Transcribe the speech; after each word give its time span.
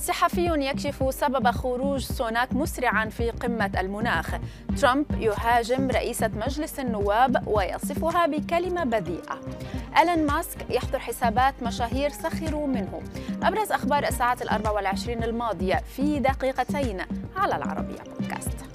صحفي 0.00 0.46
يكشف 0.46 1.14
سبب 1.14 1.50
خروج 1.50 2.00
سوناك 2.00 2.52
مسرعا 2.52 3.04
في 3.04 3.30
قمة 3.30 3.70
المناخ. 3.80 4.34
ترامب 4.80 5.06
يهاجم 5.20 5.90
رئيسة 5.90 6.30
مجلس 6.36 6.80
النواب 6.80 7.48
ويصفها 7.48 8.26
بكلمة 8.26 8.84
بذيئة. 8.84 9.40
إيلون 10.02 10.26
ماسك 10.26 10.70
يحضر 10.70 10.98
حسابات 10.98 11.54
مشاهير 11.62 12.10
سخروا 12.10 12.66
منه. 12.66 13.02
أبرز 13.42 13.72
أخبار 13.72 14.04
الساعات 14.04 14.42
الأربع 14.42 14.70
والعشرين 14.70 15.22
الماضية 15.22 15.82
في 15.96 16.18
دقيقتين 16.18 17.00
على 17.36 17.56
العربية 17.56 18.02
بودكاست. 18.02 18.69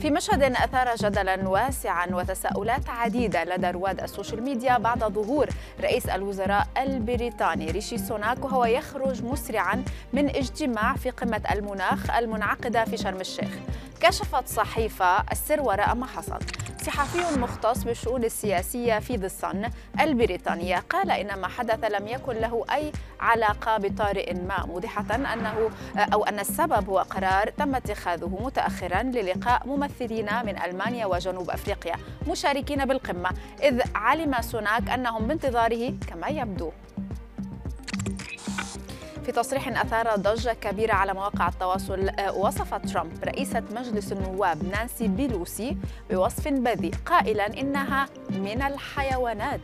في 0.00 0.10
مشهد 0.10 0.42
أثار 0.42 0.96
جدلا 0.96 1.48
واسعا 1.48 2.06
وتساؤلات 2.06 2.88
عديدة 2.88 3.44
لدى 3.44 3.70
رواد 3.70 4.00
ال 4.00 4.06
social 4.06 4.42
media 4.42 4.78
بعد 4.78 5.04
ظهور 5.04 5.48
رئيس 5.80 6.08
الوزراء 6.08 6.66
البريطاني 6.78 7.70
ريشي 7.70 7.98
سوناك 7.98 8.44
وهو 8.44 8.64
يخرج 8.64 9.24
مسرعا 9.24 9.84
من 10.12 10.28
اجتماع 10.28 10.96
في 10.96 11.10
قمة 11.10 11.40
المناخ 11.52 12.10
المنعقدة 12.10 12.84
في 12.84 12.96
شرم 12.96 13.20
الشيخ. 13.20 13.50
كشفت 14.00 14.48
صحيفة 14.48 15.20
السر 15.32 15.60
وراء 15.60 15.94
ما 15.94 16.06
حصل. 16.06 16.38
صحفي 16.86 17.38
مختص 17.38 17.84
بالشؤون 17.84 18.24
السياسية 18.24 18.98
في 18.98 19.16
ذا 19.16 19.26
الصن 19.26 19.70
البريطانية 20.00 20.76
قال 20.90 21.10
إن 21.10 21.40
ما 21.40 21.48
حدث 21.48 21.84
لم 21.84 22.08
يكن 22.08 22.32
له 22.32 22.64
أي 22.74 22.92
علاقة 23.20 23.76
بطارئ 23.76 24.34
ما 24.34 24.66
موضحة 24.66 25.14
أنه 25.14 25.70
أو 25.96 26.24
أن 26.24 26.38
السبب 26.38 26.88
هو 26.88 26.98
قرار 26.98 27.50
تم 27.50 27.74
اتخاذه 27.74 28.38
متأخرا 28.42 29.02
للقاء 29.02 29.66
ممثلين 29.66 30.28
من 30.46 30.62
ألمانيا 30.62 31.06
وجنوب 31.06 31.50
أفريقيا 31.50 31.96
مشاركين 32.28 32.84
بالقمة 32.84 33.30
إذ 33.62 33.80
علم 33.94 34.42
سوناك 34.42 34.90
أنهم 34.90 35.26
بانتظاره 35.26 35.94
كما 36.10 36.28
يبدو. 36.28 36.72
في 39.26 39.32
تصريح 39.32 39.80
أثار 39.80 40.16
ضجة 40.16 40.52
كبيرة 40.60 40.92
على 40.92 41.14
مواقع 41.14 41.48
التواصل 41.48 42.08
آه، 42.08 42.32
وصف 42.32 42.74
ترامب 42.74 43.24
رئيسة 43.24 43.62
مجلس 43.76 44.12
النواب 44.12 44.64
نانسي 44.64 45.08
بيلوسي 45.08 45.76
بوصف 46.10 46.48
بذيء 46.48 46.94
قائلا 47.06 47.60
إنها 47.60 48.06
من 48.30 48.62
الحيوانات. 48.62 49.60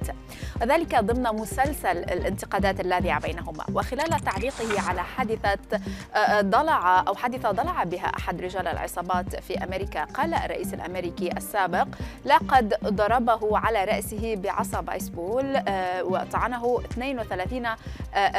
وذلك 0.61 0.95
ضمن 0.95 1.23
مسلسل 1.41 1.97
الانتقادات 1.99 2.81
اللاذعة 2.81 3.21
بينهما. 3.21 3.65
وخلال 3.75 4.21
تعليقه 4.21 4.81
على 4.89 5.03
حادثة 5.03 5.81
آه، 6.15 6.17
آه، 6.17 6.41
ضلع 6.41 7.01
أو 7.09 7.15
حادثة 7.15 7.51
ضلع 7.51 7.85
بها 7.85 8.07
أحد 8.07 8.41
رجال 8.41 8.69
العصابات 8.69 9.37
في 9.37 9.65
أمريكا 9.65 10.05
قال 10.05 10.35
الرئيس 10.35 10.75
الأمريكي 10.75 11.33
السابق 11.37 11.87
لقد 12.25 12.75
ضربه 12.85 13.59
على 13.59 13.85
رأسه 13.85 14.35
بعصا 14.37 14.81
بيسبول 14.81 15.57
وطعنه 16.03 16.81
32 16.93 17.69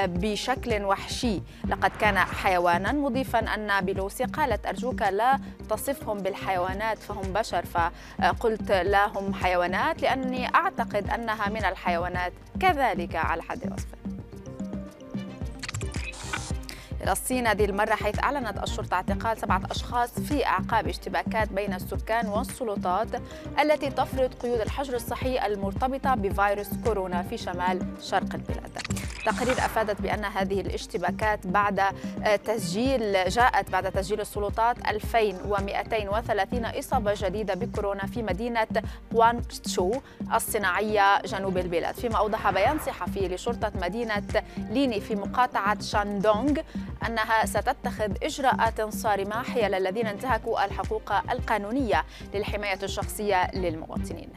بشكل 0.05 0.83
وحشي. 0.83 1.41
لقد 1.67 1.91
كان 2.01 2.17
حيوانا 2.17 2.91
مضيفا 2.91 3.39
أن 3.39 3.85
بيلوسي 3.85 4.23
قالت 4.23 4.65
أرجوك 4.65 5.01
لا 5.01 5.39
تصفهم 5.69 6.17
بالحيوانات 6.17 6.97
فهم 6.97 7.33
بشر. 7.33 7.65
فقلت 7.65 8.71
لا 8.71 9.07
هم 9.07 9.33
حيوانات 9.33 10.03
لأني 10.15 10.55
أعتقد 10.55 11.09
أنها 11.09 11.49
من 11.49 11.65
الحيوانات 11.65 12.33
كذلك 12.59 13.15
على 13.15 13.43
حد 13.43 13.73
وصفه 13.73 13.97
إلى 17.01 17.11
الصين 17.11 17.47
هذه 17.47 17.65
المرة 17.65 17.95
حيث 17.95 18.23
أعلنت 18.23 18.63
الشرطة 18.63 18.95
اعتقال 18.95 19.37
سبعة 19.37 19.61
أشخاص 19.71 20.19
في 20.19 20.45
أعقاب 20.45 20.87
اشتباكات 20.87 21.51
بين 21.51 21.73
السكان 21.73 22.27
والسلطات 22.27 23.07
التي 23.59 23.89
تفرض 23.89 24.33
قيود 24.33 24.61
الحجر 24.61 24.95
الصحي 24.95 25.45
المرتبطة 25.45 26.15
بفيروس 26.15 26.69
كورونا 26.83 27.23
في 27.23 27.37
شمال 27.37 27.85
شرق 28.01 28.35
البلاد. 28.35 28.79
تقارير 29.25 29.53
أفادت 29.53 30.01
بأن 30.01 30.25
هذه 30.25 30.61
الاشتباكات 30.61 31.47
بعد 31.47 31.79
آه، 31.79 32.35
تسجيل 32.35 33.29
جاءت 33.29 33.69
بعد 33.69 33.91
تسجيل 33.91 34.21
السلطات 34.21 34.77
2230 34.87 36.65
إصابة 36.65 37.13
جديدة 37.17 37.53
بكورونا 37.53 38.05
في 38.05 38.23
مدينة 38.23 38.67
غوانغتشو 39.13 39.91
الصناعية 40.33 41.21
جنوب 41.21 41.57
البلاد. 41.57 41.95
فيما 41.95 42.17
أوضح 42.17 42.49
بيان 42.51 42.79
صحفي 42.79 43.27
لشرطة 43.27 43.71
مدينة 43.81 44.23
ليني 44.57 45.01
في 45.01 45.15
مقاطعة 45.15 45.81
شاندونغ 45.81 46.59
أنها 47.07 47.45
ستتخذ 47.45 48.11
إجراءات 48.23 48.81
صارمة 48.93 49.43
حيال 49.43 49.73
الذين 49.73 50.07
انتهكوا 50.07 50.65
الحقوق 50.65 51.13
القانونية 51.31 52.03
للحماية 52.33 52.79
الشخصية 52.83 53.51
للمواطنين. 53.51 54.29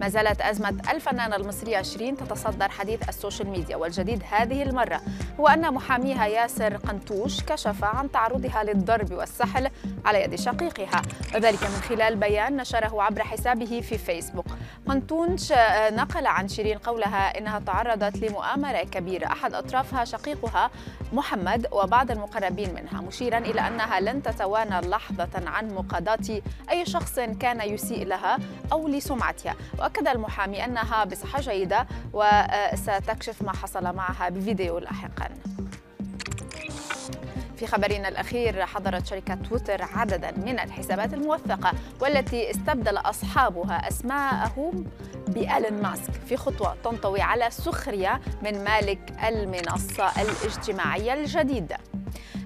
ما 0.00 0.08
زالت 0.08 0.40
أزمة 0.40 0.82
الفنانة 0.90 1.36
المصرية 1.36 1.82
شيرين 1.82 2.16
تتصدر 2.16 2.68
حديث 2.68 3.08
ال 3.08 3.14
social 3.14 3.48
media 3.48 3.76
والجديد 3.76 4.22
هذه 4.30 4.62
المرة. 4.62 5.00
هو 5.40 5.48
أن 5.48 5.74
محاميها 5.74 6.26
ياسر 6.26 6.76
قنطوش 6.76 7.42
كشف 7.42 7.84
عن 7.84 8.10
تعرضها 8.10 8.64
للضرب 8.64 9.12
والسحل 9.12 9.70
على 10.04 10.22
يد 10.22 10.34
شقيقها. 10.34 11.02
وذلك 11.34 11.62
من 11.62 11.82
خلال 11.88 12.16
بيان 12.16 12.56
نشره 12.56 13.02
عبر 13.02 13.22
حسابه 13.22 13.80
في 13.80 13.98
فيسبوك. 13.98 14.46
قنطوش 14.90 15.52
نقل 15.92 16.26
عن 16.26 16.48
شيرين 16.48 16.78
قولها 16.78 17.38
إنها 17.38 17.58
تعرضت 17.58 18.16
لمؤامرة 18.16 18.78
كبيرة. 18.78 19.26
أحد 19.26 19.54
أطرافها 19.54 20.04
شقيقها 20.04 20.70
محمد 21.12 21.66
وبعض 21.72 22.10
المقربين 22.10 22.74
منها 22.74 23.00
مشيرا 23.00 23.38
إلى 23.38 23.60
أنها 23.60 24.00
لن 24.00 24.22
تتوانى 24.22 24.88
لحظة 24.88 25.30
عن 25.46 25.74
مقاضاة 25.74 26.42
أي 26.70 26.86
شخص 26.86 27.18
كان 27.40 27.60
يسيء 27.60 28.06
لها 28.06 28.38
أو 28.72 28.88
لسمعتها. 28.88 29.54
وأكد 29.78 30.08
المحامي 30.08 30.64
أنها 30.64 31.04
بصحة 31.04 31.40
جيدة 31.40 31.86
وستكشف 32.12 33.42
ما 33.42 33.52
حصل 33.52 33.94
معها 33.94 34.28
بفيديو 34.28 34.78
لاحقا. 34.78 35.28
في 37.60 37.66
خبرنا 37.66 38.08
الأخير 38.08 38.66
حضرت 38.66 39.06
شركة 39.06 39.34
تويتر 39.34 39.82
عددا 39.82 40.30
من 40.30 40.60
الحسابات 40.60 41.14
الموثقة 41.14 41.72
والتي 42.00 42.50
استبدل 42.50 42.96
أصحابها 42.96 43.88
أسماءهم 43.88 44.86
بألين 45.28 45.82
ماسك 45.82 46.12
في 46.28 46.36
خطوة 46.36 46.76
تنطوي 46.84 47.20
على 47.20 47.50
سخرية 47.50 48.20
من 48.42 48.64
مالك 48.64 49.12
المنصة 49.28 50.22
الاجتماعية 50.22 51.14
الجديدة 51.14 51.78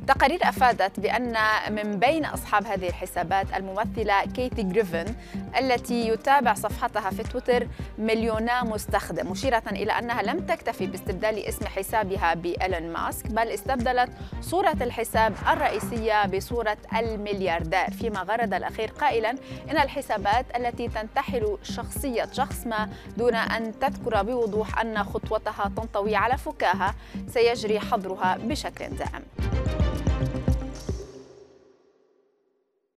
تقارير 0.07 0.39
أفادت 0.43 1.01
بأن 1.01 1.37
من 1.71 1.99
بين 1.99 2.25
أصحاب 2.25 2.67
هذه 2.67 2.89
الحسابات 2.89 3.47
الممثلة 3.57 4.25
كيتي 4.25 4.63
جريفن 4.63 5.15
التي 5.59 6.09
يتابع 6.09 6.55
صفحتها 6.55 7.11
في 7.11 7.23
تويتر 7.23 7.69
مليونا 7.99 8.65
مستخدم 8.65 9.31
مشيرة 9.31 9.63
إلى 9.73 9.93
أنها 9.93 10.23
لم 10.23 10.41
تكتفي 10.41 10.87
باستبدال 10.87 11.39
اسم 11.39 11.67
حسابها 11.67 12.35
بإيلون 12.35 12.93
ماسك 12.93 13.27
بل 13.27 13.49
استبدلت 13.49 14.11
صورة 14.41 14.77
الحساب 14.81 15.35
الرئيسية 15.49 16.27
بصورة 16.27 16.77
الملياردير 16.97 17.91
فيما 17.91 18.21
غرد 18.21 18.55
الأخير 18.55 18.91
قائلا 18.91 19.31
إن 19.71 19.77
الحسابات 19.77 20.47
التي 20.57 20.89
تنتحل 20.89 21.59
شخصية 21.63 22.29
شخص 22.33 22.67
ما 22.67 22.89
دون 23.17 23.35
أن 23.35 23.79
تذكر 23.79 24.23
بوضوح 24.23 24.81
أن 24.81 25.05
خطوتها 25.05 25.73
تنطوي 25.77 26.17
على 26.17 26.39
فكاهة 26.39 26.95
سيجري 27.29 27.81
حظرها 27.81 28.37
بشكل 28.37 28.89
دائم. 28.89 29.34